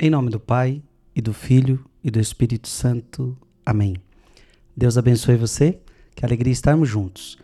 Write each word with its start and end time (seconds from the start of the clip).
Em 0.00 0.10
nome 0.10 0.30
do 0.30 0.38
Pai, 0.38 0.80
e 1.12 1.20
do 1.20 1.32
Filho, 1.32 1.84
e 2.04 2.08
do 2.08 2.20
Espírito 2.20 2.68
Santo. 2.68 3.36
Amém. 3.66 3.96
Deus 4.76 4.96
abençoe 4.96 5.34
você. 5.34 5.80
Que 6.14 6.24
alegria 6.24 6.52
estarmos 6.52 6.88
juntos. 6.88 7.36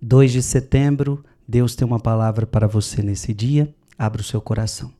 2 0.00 0.30
de 0.30 0.40
setembro, 0.40 1.24
Deus 1.46 1.74
tem 1.74 1.84
uma 1.84 1.98
palavra 1.98 2.46
para 2.46 2.68
você 2.68 3.02
nesse 3.02 3.34
dia. 3.34 3.74
Abra 3.98 4.20
o 4.20 4.24
seu 4.24 4.40
coração. 4.40 4.92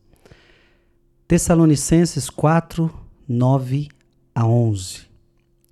Tessalonicenses 1.29 2.29
4, 2.29 2.93
9 3.29 3.89
a 4.35 4.45
11. 4.45 5.03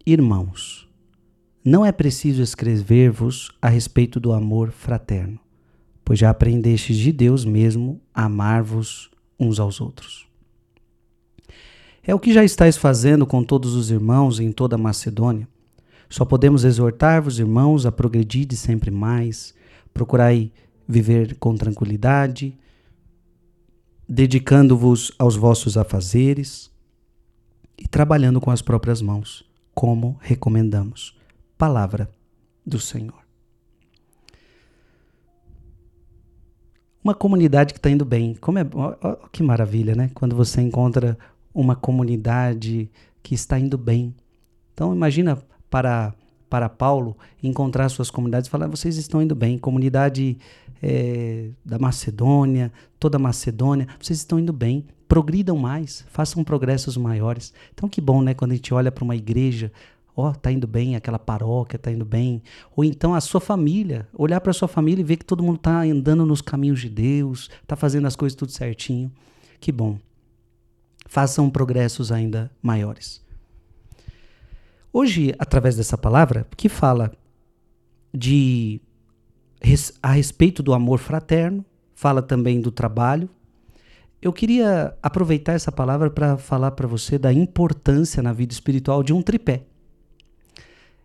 Irmãos, 0.06 0.88
não 1.64 1.84
é 1.84 1.90
preciso 1.90 2.40
escrever-vos 2.40 3.50
a 3.60 3.68
respeito 3.68 4.20
do 4.20 4.32
amor 4.32 4.70
fraterno, 4.70 5.40
pois 6.04 6.20
já 6.20 6.30
aprendestes 6.30 6.96
de 6.96 7.10
Deus 7.10 7.44
mesmo 7.44 8.00
a 8.14 8.26
amar-vos 8.26 9.10
uns 9.40 9.58
aos 9.58 9.80
outros. 9.80 10.25
É 12.06 12.14
o 12.14 12.20
que 12.20 12.32
já 12.32 12.44
estáis 12.44 12.76
fazendo 12.76 13.26
com 13.26 13.42
todos 13.42 13.74
os 13.74 13.90
irmãos 13.90 14.38
em 14.38 14.52
toda 14.52 14.76
a 14.76 14.78
Macedônia. 14.78 15.48
Só 16.08 16.24
podemos 16.24 16.62
exortar-vos, 16.62 17.40
irmãos, 17.40 17.84
a 17.84 17.90
progredir 17.90 18.46
sempre 18.54 18.92
mais, 18.92 19.52
procurai 19.92 20.52
viver 20.86 21.36
com 21.40 21.56
tranquilidade, 21.56 22.56
dedicando-vos 24.08 25.10
aos 25.18 25.34
vossos 25.34 25.76
afazeres 25.76 26.70
e 27.76 27.88
trabalhando 27.88 28.40
com 28.40 28.52
as 28.52 28.62
próprias 28.62 29.02
mãos, 29.02 29.44
como 29.74 30.16
recomendamos. 30.20 31.18
Palavra 31.58 32.08
do 32.64 32.78
Senhor. 32.78 33.26
Uma 37.02 37.14
comunidade 37.14 37.72
que 37.74 37.80
está 37.80 37.90
indo 37.90 38.04
bem. 38.04 38.34
Como 38.36 38.58
é, 38.60 38.66
ó, 38.74 38.94
ó, 39.00 39.14
que 39.32 39.42
maravilha, 39.42 39.94
né? 39.96 40.10
Quando 40.14 40.36
você 40.36 40.60
encontra 40.60 41.18
uma 41.56 41.74
comunidade 41.74 42.90
que 43.22 43.34
está 43.34 43.58
indo 43.58 43.78
bem. 43.78 44.14
Então 44.74 44.94
imagina 44.94 45.42
para 45.70 46.12
para 46.48 46.68
Paulo 46.68 47.16
encontrar 47.42 47.88
suas 47.88 48.08
comunidades 48.08 48.46
e 48.46 48.50
falar: 48.50 48.68
vocês 48.68 48.96
estão 48.96 49.20
indo 49.20 49.34
bem, 49.34 49.58
comunidade 49.58 50.38
é, 50.80 51.48
da 51.64 51.76
Macedônia, 51.76 52.70
toda 53.00 53.16
a 53.16 53.18
Macedônia, 53.18 53.88
vocês 54.00 54.18
estão 54.20 54.38
indo 54.38 54.52
bem, 54.52 54.84
progridam 55.08 55.56
mais, 55.56 56.04
façam 56.08 56.44
progressos 56.44 56.96
maiores. 56.96 57.52
Então 57.74 57.88
que 57.88 58.00
bom, 58.00 58.22
né? 58.22 58.32
Quando 58.32 58.52
a 58.52 58.54
gente 58.54 58.72
olha 58.72 58.92
para 58.92 59.02
uma 59.02 59.16
igreja, 59.16 59.72
ó, 60.14 60.28
oh, 60.28 60.32
tá 60.32 60.52
indo 60.52 60.68
bem, 60.68 60.94
aquela 60.94 61.18
paróquia 61.18 61.78
tá 61.78 61.90
indo 61.90 62.04
bem, 62.04 62.42
ou 62.76 62.84
então 62.84 63.12
a 63.12 63.20
sua 63.20 63.40
família, 63.40 64.06
olhar 64.14 64.40
para 64.40 64.52
sua 64.52 64.68
família 64.68 65.00
e 65.00 65.04
ver 65.04 65.16
que 65.16 65.24
todo 65.24 65.42
mundo 65.42 65.58
tá 65.58 65.80
andando 65.80 66.24
nos 66.24 66.40
caminhos 66.40 66.80
de 66.80 66.90
Deus, 66.90 67.50
tá 67.66 67.74
fazendo 67.74 68.06
as 68.06 68.14
coisas 68.14 68.36
tudo 68.36 68.52
certinho. 68.52 69.10
Que 69.58 69.72
bom 69.72 69.98
façam 71.16 71.48
progressos 71.48 72.12
ainda 72.12 72.50
maiores. 72.60 73.24
Hoje, 74.92 75.34
através 75.38 75.74
dessa 75.74 75.96
palavra, 75.96 76.46
que 76.54 76.68
fala 76.68 77.10
de 78.12 78.82
a 80.02 80.12
respeito 80.12 80.62
do 80.62 80.74
amor 80.74 80.98
fraterno, 80.98 81.64
fala 81.94 82.20
também 82.20 82.60
do 82.60 82.70
trabalho. 82.70 83.30
Eu 84.20 84.30
queria 84.30 84.94
aproveitar 85.02 85.54
essa 85.54 85.72
palavra 85.72 86.10
para 86.10 86.36
falar 86.36 86.72
para 86.72 86.86
você 86.86 87.16
da 87.16 87.32
importância 87.32 88.22
na 88.22 88.34
vida 88.34 88.52
espiritual 88.52 89.02
de 89.02 89.14
um 89.14 89.22
tripé. 89.22 89.62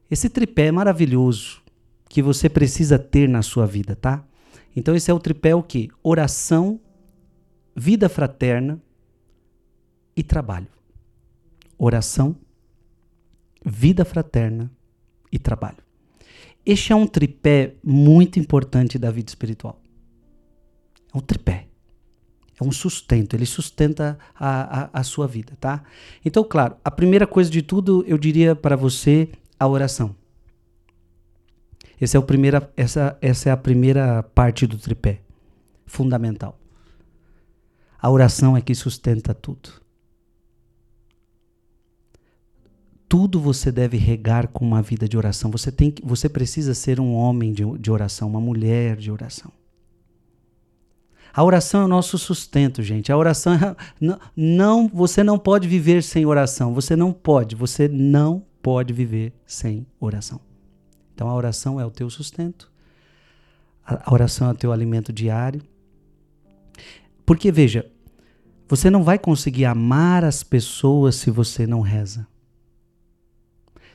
Esse 0.10 0.30
tripé 0.30 0.66
é 0.66 0.72
maravilhoso 0.74 1.62
que 2.10 2.22
você 2.22 2.50
precisa 2.50 3.00
ter 3.00 3.30
na 3.30 3.42
sua 3.42 3.66
vida, 3.66 3.96
tá? 3.96 4.26
Então 4.76 4.94
esse 4.94 5.10
é 5.10 5.14
o 5.14 5.20
tripé 5.22 5.56
o 5.56 5.64
quê? 5.64 5.88
Oração, 6.04 6.82
vida 7.74 8.10
fraterna 8.10 8.78
e 10.16 10.24
trabalho. 10.24 10.68
Oração, 11.78 12.36
vida 13.66 14.06
fraterna 14.06 14.72
e 15.32 15.40
trabalho. 15.40 15.78
Este 16.66 16.94
é 16.94 16.96
um 16.96 17.08
tripé 17.08 17.76
muito 17.84 18.40
importante 18.40 19.00
da 19.00 19.10
vida 19.10 19.30
espiritual. 19.30 19.82
É 21.14 21.18
um 21.18 21.22
tripé. 21.22 21.68
É 22.60 22.64
um 22.64 22.72
sustento, 22.72 23.36
ele 23.36 23.48
sustenta 23.48 24.20
a, 24.36 24.84
a, 24.84 25.00
a 25.00 25.04
sua 25.04 25.28
vida, 25.28 25.58
tá? 25.60 25.84
Então, 26.24 26.44
claro, 26.44 26.76
a 26.86 26.92
primeira 26.92 27.26
coisa 27.26 27.50
de 27.50 27.64
tudo, 27.64 28.04
eu 28.06 28.20
diria 28.20 28.56
para 28.56 28.76
você, 28.76 29.30
a 29.60 29.68
oração. 29.68 30.16
Essa 32.00 32.18
é, 32.18 32.20
o 32.20 32.24
primeira, 32.24 32.72
essa, 32.78 33.18
essa 33.20 33.50
é 33.50 33.52
a 33.52 33.58
primeira 33.58 34.22
parte 34.22 34.68
do 34.68 34.78
tripé, 34.78 35.22
fundamental. 35.88 36.60
A 38.00 38.10
oração 38.10 38.56
é 38.56 38.62
que 38.62 38.74
sustenta 38.74 39.34
tudo. 39.34 39.70
Tudo 43.12 43.42
você 43.42 43.74
deve 43.74 43.98
regar 43.98 44.48
com 44.48 44.66
uma 44.66 44.82
vida 44.82 45.06
de 45.06 45.18
oração. 45.18 45.52
Você, 45.52 45.70
tem, 45.70 45.94
você 46.02 46.30
precisa 46.30 46.74
ser 46.74 46.98
um 46.98 47.14
homem 47.14 47.52
de, 47.52 47.66
de 47.78 47.92
oração, 47.92 48.30
uma 48.30 48.40
mulher 48.40 48.96
de 48.96 49.12
oração. 49.12 49.52
A 51.34 51.44
oração 51.44 51.82
é 51.82 51.84
o 51.84 51.90
nosso 51.90 52.18
sustento, 52.18 52.82
gente. 52.82 53.12
A 53.12 53.18
oração 53.18 53.54
é, 53.54 53.76
não, 54.00 54.18
não, 54.34 54.88
você 54.88 55.26
não 55.26 55.38
pode 55.38 55.68
viver 55.68 56.04
sem 56.04 56.26
oração. 56.26 56.74
Você 56.74 56.96
não 56.96 57.12
pode, 57.12 57.54
você 57.54 57.86
não 57.90 58.46
pode 58.62 58.94
viver 58.94 59.34
sem 59.46 59.86
oração. 60.00 60.40
Então 61.14 61.28
a 61.28 61.36
oração 61.36 61.82
é 61.82 61.86
o 61.86 61.92
teu 61.92 62.10
sustento. 62.10 62.72
A 63.86 64.14
oração 64.14 64.48
é 64.48 64.52
o 64.52 64.56
teu 64.56 64.72
alimento 64.72 65.12
diário. 65.12 65.62
Porque 67.26 67.52
veja, 67.52 67.86
você 68.70 68.90
não 68.90 69.04
vai 69.04 69.20
conseguir 69.20 69.66
amar 69.66 70.24
as 70.24 70.44
pessoas 70.44 71.16
se 71.16 71.30
você 71.30 71.68
não 71.68 71.82
reza. 71.82 72.31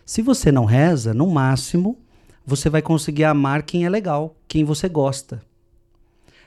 Se 0.06 0.22
você 0.22 0.53
não 0.53 0.65
reza, 0.65 1.12
no 1.12 1.28
máximo, 1.28 1.99
você 2.47 2.71
vai 2.71 2.81
conseguir 2.81 3.25
amar 3.25 3.65
quem 3.65 3.84
é 3.84 3.91
legal, 3.91 4.37
quem 4.47 4.62
você 4.62 4.89
gosta. 4.89 5.43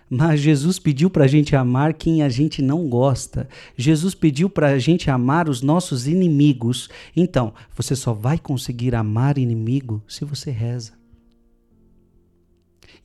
Mas 0.09 0.39
Jesus 0.39 0.79
pediu 0.79 1.09
para 1.09 1.25
a 1.25 1.27
gente 1.27 1.57
amar 1.57 1.93
quem 1.93 2.23
a 2.23 2.29
gente 2.29 2.61
não 2.61 2.87
gosta. 2.87 3.49
Jesus 3.75 4.15
pediu 4.15 4.49
para 4.49 4.67
a 4.69 4.79
gente 4.79 5.11
amar 5.11 5.49
os 5.49 5.61
nossos 5.61 6.07
inimigos. 6.07 6.89
Então, 7.13 7.53
você 7.75 7.97
só 7.97 8.13
vai 8.13 8.39
conseguir 8.39 8.95
amar 8.95 9.37
inimigo 9.37 10.01
se 10.07 10.23
você 10.23 10.51
reza. 10.51 10.98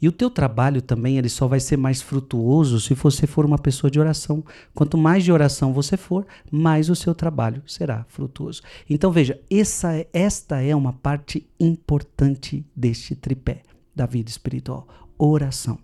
E 0.05 0.09
o 0.09 0.13
teu 0.13 0.29
trabalho 0.29 0.83
também 0.83 1.17
ele 1.17 1.31
só 1.31 1.49
vai 1.49 1.59
ser 1.59 1.79
mais 1.79 2.03
frutuoso 2.03 2.79
se 2.79 2.93
você 2.93 3.27
for 3.27 3.47
uma 3.47 3.57
pessoa 3.57 3.91
de 3.91 3.99
oração. 3.99 4.45
Quanto 4.75 4.99
mais 4.99 5.25
de 5.25 5.33
oração 5.33 5.73
você 5.73 5.97
for, 5.97 6.27
mais 6.51 6.91
o 6.91 6.95
seu 6.95 7.15
trabalho 7.15 7.63
será 7.67 8.05
frutuoso. 8.07 8.61
Então 8.91 9.11
veja, 9.11 9.41
essa, 9.51 9.97
é, 9.97 10.07
esta 10.13 10.61
é 10.61 10.77
uma 10.77 10.93
parte 10.93 11.49
importante 11.59 12.67
deste 12.77 13.15
tripé 13.15 13.63
da 13.97 14.05
vida 14.05 14.29
espiritual, 14.29 14.87
oração. 15.17 15.79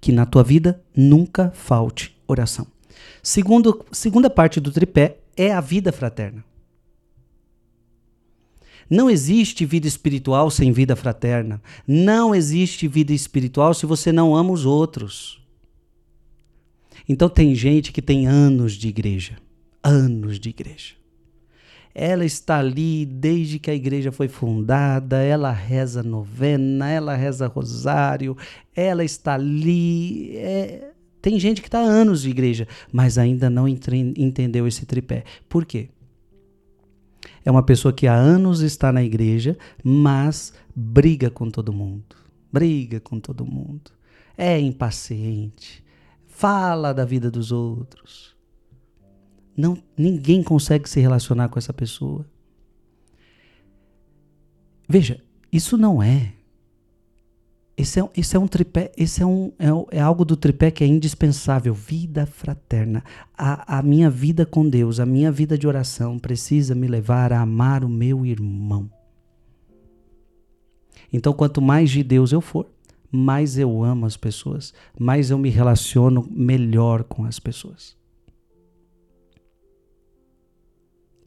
Que 0.00 0.10
na 0.10 0.26
tua 0.26 0.42
vida 0.42 0.82
nunca 0.92 1.52
falte 1.54 2.20
oração. 2.26 2.66
Segundo, 3.22 3.86
segunda 3.92 4.28
parte 4.28 4.58
do 4.58 4.72
tripé 4.72 5.18
é 5.36 5.52
a 5.52 5.60
vida 5.60 5.92
fraterna. 5.92 6.42
Não 8.92 9.08
existe 9.08 9.64
vida 9.64 9.88
espiritual 9.88 10.50
sem 10.50 10.70
vida 10.70 10.94
fraterna. 10.94 11.62
Não 11.88 12.34
existe 12.34 12.86
vida 12.86 13.14
espiritual 13.14 13.72
se 13.72 13.86
você 13.86 14.12
não 14.12 14.36
ama 14.36 14.52
os 14.52 14.66
outros. 14.66 15.42
Então 17.08 17.26
tem 17.26 17.54
gente 17.54 17.90
que 17.90 18.02
tem 18.02 18.26
anos 18.26 18.74
de 18.74 18.88
igreja, 18.88 19.38
anos 19.82 20.38
de 20.38 20.50
igreja. 20.50 20.92
Ela 21.94 22.26
está 22.26 22.58
ali 22.58 23.06
desde 23.06 23.58
que 23.58 23.70
a 23.70 23.74
igreja 23.74 24.12
foi 24.12 24.28
fundada, 24.28 25.22
ela 25.22 25.50
reza 25.50 26.02
novena, 26.02 26.90
ela 26.90 27.16
reza 27.16 27.46
rosário, 27.46 28.36
ela 28.76 29.02
está 29.02 29.32
ali. 29.32 30.36
É... 30.36 30.90
Tem 31.22 31.40
gente 31.40 31.62
que 31.62 31.68
está 31.68 31.78
anos 31.78 32.20
de 32.20 32.28
igreja, 32.28 32.68
mas 32.92 33.16
ainda 33.16 33.48
não 33.48 33.66
entendeu 33.66 34.68
esse 34.68 34.84
tripé. 34.84 35.24
Por 35.48 35.64
quê? 35.64 35.88
É 37.44 37.50
uma 37.50 37.62
pessoa 37.62 37.92
que 37.92 38.06
há 38.06 38.14
anos 38.14 38.60
está 38.60 38.92
na 38.92 39.02
igreja, 39.02 39.56
mas 39.82 40.52
briga 40.74 41.30
com 41.30 41.50
todo 41.50 41.72
mundo. 41.72 42.16
Briga 42.52 43.00
com 43.00 43.18
todo 43.18 43.44
mundo. 43.44 43.90
É 44.36 44.58
impaciente. 44.58 45.84
Fala 46.26 46.92
da 46.92 47.04
vida 47.04 47.30
dos 47.30 47.52
outros. 47.52 48.36
Não, 49.56 49.76
ninguém 49.96 50.42
consegue 50.42 50.88
se 50.88 51.00
relacionar 51.00 51.48
com 51.48 51.58
essa 51.58 51.72
pessoa. 51.72 52.26
Veja, 54.88 55.22
isso 55.50 55.76
não 55.76 56.02
é 56.02 56.34
esse 57.76 57.98
é, 58.00 58.08
esse 58.16 58.36
é 58.36 58.38
um 58.38 58.46
tripé, 58.46 58.92
esse 58.96 59.22
é, 59.22 59.26
um, 59.26 59.52
é, 59.58 59.96
é, 59.96 60.00
algo 60.00 60.24
do 60.24 60.36
tripé 60.36 60.70
que 60.70 60.84
é 60.84 60.86
indispensável. 60.86 61.72
Vida 61.72 62.26
fraterna. 62.26 63.02
A, 63.36 63.78
a 63.78 63.82
minha 63.82 64.10
vida 64.10 64.44
com 64.44 64.68
Deus, 64.68 65.00
a 65.00 65.06
minha 65.06 65.32
vida 65.32 65.56
de 65.56 65.66
oração 65.66 66.18
precisa 66.18 66.74
me 66.74 66.86
levar 66.86 67.32
a 67.32 67.40
amar 67.40 67.82
o 67.82 67.88
meu 67.88 68.26
irmão. 68.26 68.90
Então, 71.12 71.32
quanto 71.32 71.60
mais 71.60 71.90
de 71.90 72.02
Deus 72.02 72.32
eu 72.32 72.40
for, 72.40 72.70
mais 73.10 73.58
eu 73.58 73.82
amo 73.82 74.06
as 74.06 74.16
pessoas, 74.16 74.72
mais 74.98 75.30
eu 75.30 75.38
me 75.38 75.50
relaciono 75.50 76.26
melhor 76.30 77.04
com 77.04 77.24
as 77.24 77.38
pessoas. 77.38 77.96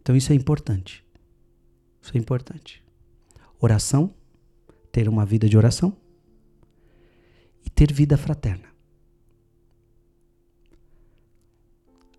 Então 0.01 0.15
isso 0.15 0.31
é 0.31 0.36
importante. 0.36 1.03
Isso 2.01 2.12
é 2.15 2.19
importante. 2.19 2.83
Oração, 3.59 4.13
ter 4.92 5.09
uma 5.09 5.25
vida 5.25 5.50
de 5.50 5.57
oração 5.57 5.95
ter 7.75 7.92
vida 7.94 8.18
fraterna. 8.18 8.69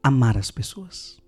Amar 0.03 0.37
as 0.37 0.51
pessoas 0.51 1.19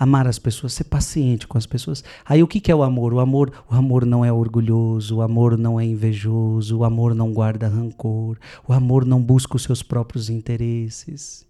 amar 0.00 0.26
as 0.26 0.38
pessoas, 0.38 0.72
ser 0.72 0.84
paciente 0.84 1.46
com 1.46 1.58
as 1.58 1.66
pessoas. 1.66 2.02
Aí 2.24 2.42
o 2.42 2.48
que, 2.48 2.72
é 2.72 2.74
o 2.74 2.82
amor? 2.82 3.12
O 3.12 3.20
amor, 3.20 3.52
o 3.70 3.74
amor 3.74 4.06
não 4.06 4.24
é 4.24 4.32
orgulhoso, 4.32 5.16
o 5.16 5.20
amor 5.20 5.58
não 5.58 5.78
é 5.78 5.84
invejoso, 5.84 6.78
o 6.78 6.84
amor 6.84 7.14
não 7.14 7.34
guarda 7.34 7.68
rancor, 7.68 8.38
o 8.66 8.72
amor 8.72 9.04
não 9.04 9.22
busca 9.22 9.56
os 9.56 9.62
seus 9.62 9.82
próprios 9.82 10.30
interesses. 10.30 11.46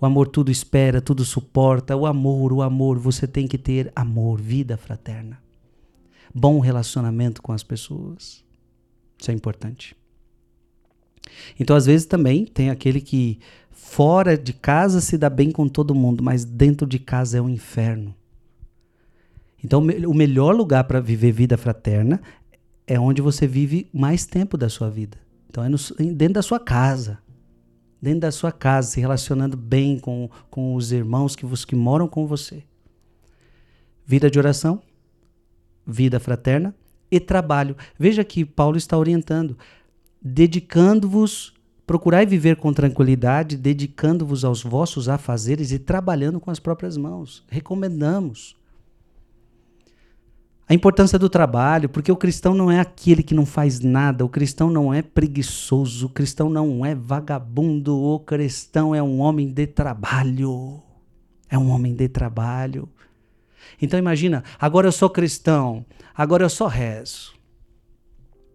O 0.00 0.06
amor 0.06 0.28
tudo 0.28 0.52
espera, 0.52 1.00
tudo 1.00 1.24
suporta. 1.24 1.96
O 1.96 2.06
amor, 2.06 2.52
o 2.52 2.62
amor, 2.62 2.96
você 2.96 3.26
tem 3.26 3.48
que 3.48 3.58
ter 3.58 3.90
amor, 3.96 4.40
vida 4.40 4.76
fraterna. 4.76 5.42
Bom 6.32 6.60
relacionamento 6.60 7.42
com 7.42 7.52
as 7.52 7.64
pessoas. 7.64 8.44
Isso 9.18 9.30
é 9.32 9.34
importante. 9.34 9.96
Então, 11.58 11.76
às 11.76 11.86
vezes 11.86 12.06
também 12.06 12.44
tem 12.44 12.70
aquele 12.70 13.00
que 13.00 13.38
Fora 13.88 14.36
de 14.36 14.52
casa 14.52 15.00
se 15.00 15.16
dá 15.16 15.30
bem 15.30 15.50
com 15.50 15.66
todo 15.66 15.94
mundo, 15.94 16.22
mas 16.22 16.44
dentro 16.44 16.86
de 16.86 16.98
casa 16.98 17.38
é 17.38 17.40
um 17.40 17.48
inferno. 17.48 18.14
Então, 19.64 19.80
o 19.80 20.12
melhor 20.12 20.54
lugar 20.54 20.84
para 20.84 21.00
viver 21.00 21.32
vida 21.32 21.56
fraterna 21.56 22.20
é 22.86 23.00
onde 23.00 23.22
você 23.22 23.46
vive 23.46 23.88
mais 23.92 24.26
tempo 24.26 24.58
da 24.58 24.68
sua 24.68 24.90
vida. 24.90 25.16
Então, 25.48 25.64
é 25.64 25.68
no, 25.68 25.78
dentro 26.12 26.34
da 26.34 26.42
sua 26.42 26.60
casa. 26.60 27.18
Dentro 28.00 28.20
da 28.20 28.30
sua 28.30 28.52
casa, 28.52 28.90
se 28.90 29.00
relacionando 29.00 29.56
bem 29.56 29.98
com, 29.98 30.28
com 30.50 30.74
os 30.74 30.92
irmãos 30.92 31.34
que, 31.34 31.46
que 31.64 31.74
moram 31.74 32.06
com 32.06 32.26
você. 32.26 32.64
Vida 34.04 34.30
de 34.30 34.38
oração, 34.38 34.82
vida 35.86 36.20
fraterna 36.20 36.74
e 37.10 37.18
trabalho. 37.18 37.76
Veja 37.98 38.22
que 38.22 38.44
Paulo 38.44 38.76
está 38.76 38.98
orientando, 38.98 39.56
dedicando-vos 40.22 41.54
Procurai 41.88 42.26
viver 42.26 42.56
com 42.56 42.70
tranquilidade, 42.70 43.56
dedicando-vos 43.56 44.44
aos 44.44 44.62
vossos 44.62 45.08
afazeres 45.08 45.72
e 45.72 45.78
trabalhando 45.78 46.38
com 46.38 46.50
as 46.50 46.60
próprias 46.60 46.98
mãos. 46.98 47.42
Recomendamos. 47.48 48.54
A 50.68 50.74
importância 50.74 51.18
do 51.18 51.30
trabalho, 51.30 51.88
porque 51.88 52.12
o 52.12 52.16
cristão 52.16 52.52
não 52.52 52.70
é 52.70 52.78
aquele 52.78 53.22
que 53.22 53.32
não 53.32 53.46
faz 53.46 53.80
nada, 53.80 54.22
o 54.22 54.28
cristão 54.28 54.68
não 54.68 54.92
é 54.92 55.00
preguiçoso, 55.00 56.08
o 56.08 56.10
cristão 56.10 56.50
não 56.50 56.84
é 56.84 56.94
vagabundo, 56.94 57.98
o 57.98 58.20
cristão 58.20 58.94
é 58.94 59.02
um 59.02 59.18
homem 59.20 59.50
de 59.50 59.66
trabalho. 59.66 60.82
É 61.48 61.56
um 61.56 61.70
homem 61.70 61.94
de 61.94 62.06
trabalho. 62.06 62.86
Então 63.80 63.98
imagina, 63.98 64.44
agora 64.60 64.88
eu 64.88 64.92
sou 64.92 65.08
cristão, 65.08 65.86
agora 66.14 66.44
eu 66.44 66.50
só 66.50 66.66
rezo. 66.66 67.37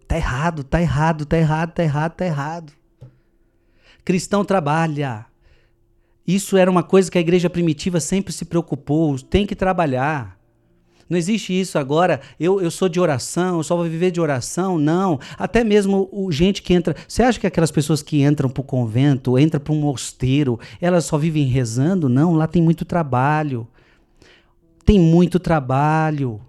Tá 0.07 0.17
errado, 0.17 0.63
tá 0.63 0.81
errado, 0.81 1.25
tá 1.25 1.37
errado, 1.37 1.71
tá 1.71 1.83
errado, 1.83 2.13
tá 2.13 2.25
errado. 2.25 2.73
Cristão 4.03 4.43
trabalha. 4.43 5.25
Isso 6.25 6.55
era 6.57 6.69
uma 6.69 6.83
coisa 6.83 7.11
que 7.11 7.17
a 7.17 7.21
igreja 7.21 7.49
primitiva 7.49 7.99
sempre 7.99 8.31
se 8.33 8.45
preocupou. 8.45 9.17
Tem 9.19 9.45
que 9.45 9.55
trabalhar. 9.55 10.37
Não 11.09 11.17
existe 11.17 11.57
isso 11.59 11.77
agora, 11.77 12.21
eu, 12.39 12.61
eu 12.61 12.71
sou 12.71 12.87
de 12.87 12.99
oração, 12.99 13.57
eu 13.57 13.63
só 13.63 13.75
vou 13.75 13.85
viver 13.85 14.09
de 14.09 14.21
oração. 14.21 14.77
Não. 14.77 15.19
Até 15.37 15.63
mesmo 15.63 16.09
o, 16.11 16.31
gente 16.31 16.61
que 16.61 16.73
entra. 16.73 16.95
Você 17.07 17.21
acha 17.21 17.39
que 17.39 17.47
aquelas 17.47 17.71
pessoas 17.71 18.01
que 18.01 18.23
entram 18.23 18.49
para 18.49 18.61
o 18.61 18.63
convento, 18.63 19.37
entram 19.37 19.61
para 19.61 19.73
um 19.73 19.79
mosteiro, 19.79 20.59
elas 20.81 21.05
só 21.05 21.17
vivem 21.17 21.45
rezando? 21.45 22.07
Não, 22.09 22.33
lá 22.33 22.47
tem 22.47 22.61
muito 22.61 22.85
trabalho. 22.85 23.67
Tem 24.85 24.99
muito 24.99 25.39
trabalho. 25.39 26.41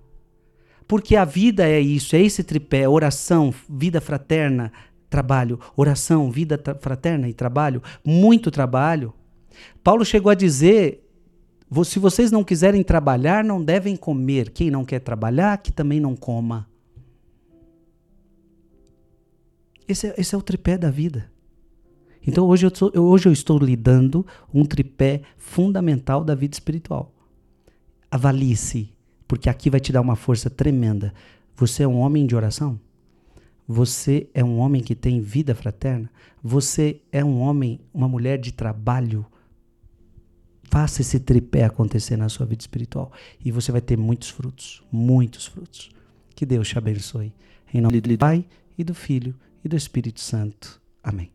Porque 0.86 1.16
a 1.16 1.25
vida 1.25 1.66
é 1.69 1.81
isso, 1.81 2.14
é 2.14 2.20
esse 2.20 2.42
tripé: 2.42 2.88
oração, 2.88 3.52
vida 3.69 4.00
fraterna, 4.00 4.72
trabalho, 5.08 5.58
oração, 5.76 6.31
vida 6.31 6.60
fraterna 6.81 7.28
e 7.28 7.32
trabalho, 7.32 7.82
muito 8.04 8.50
trabalho. 8.50 9.12
Paulo 9.82 10.04
chegou 10.04 10.31
a 10.31 10.34
dizer: 10.34 11.04
se 11.84 11.98
vocês 11.98 12.31
não 12.31 12.44
quiserem 12.44 12.82
trabalhar, 12.82 13.44
não 13.44 13.62
devem 13.62 13.96
comer. 13.96 14.50
Quem 14.50 14.70
não 14.70 14.84
quer 14.84 15.00
trabalhar, 15.00 15.58
que 15.58 15.72
também 15.72 16.00
não 16.00 16.14
coma. 16.14 16.69
Esse 19.86 20.08
é, 20.08 20.14
esse 20.19 20.34
é 20.34 20.38
o 20.38 20.42
tripé 20.42 20.78
da 20.78 20.90
vida. 20.90 21.31
Então 22.26 22.46
hoje 22.46 22.66
eu, 22.66 22.75
sou, 22.75 22.90
hoje 22.96 23.28
eu 23.28 23.32
estou 23.32 23.58
lidando 23.58 24.26
um 24.52 24.64
tripé 24.64 25.20
fundamental 25.36 26.25
da 26.25 26.34
vida 26.34 26.54
espiritual. 26.54 27.12
Avalie-se, 28.10 28.94
porque 29.26 29.48
aqui 29.48 29.70
vai 29.70 29.80
te 29.80 29.92
dar 29.92 30.00
uma 30.00 30.16
força 30.16 30.50
tremenda. 30.50 31.12
Você 31.56 31.82
é 31.82 31.88
um 31.88 31.98
homem 31.98 32.26
de 32.26 32.34
oração? 32.34 32.78
Você 33.66 34.28
é 34.34 34.44
um 34.44 34.58
homem 34.58 34.82
que 34.82 34.94
tem 34.94 35.20
vida 35.20 35.54
fraterna? 35.54 36.10
Você 36.42 37.00
é 37.10 37.24
um 37.24 37.40
homem, 37.40 37.80
uma 37.92 38.08
mulher 38.08 38.38
de 38.38 38.52
trabalho? 38.52 39.24
Faça 40.64 41.00
esse 41.00 41.20
tripé 41.20 41.64
acontecer 41.64 42.16
na 42.16 42.28
sua 42.28 42.46
vida 42.46 42.62
espiritual 42.62 43.12
e 43.42 43.50
você 43.50 43.72
vai 43.72 43.80
ter 43.80 43.96
muitos 43.96 44.28
frutos, 44.28 44.82
muitos 44.90 45.46
frutos. 45.46 45.90
Que 46.34 46.44
Deus 46.44 46.68
te 46.68 46.76
abençoe. 46.76 47.32
Em 47.72 47.80
nome 47.80 48.00
do 48.00 48.18
Pai 48.18 48.44
e 48.76 48.84
do 48.84 48.94
Filho 48.94 49.34
e 49.64 49.68
do 49.68 49.76
Espírito 49.76 50.20
Santo. 50.20 50.80
Amém. 51.02 51.33